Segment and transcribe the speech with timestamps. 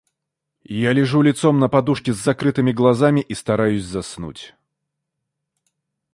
[0.73, 4.55] Я лежу лицом на подушке с закрытыми глазами и стараюсь заснуть.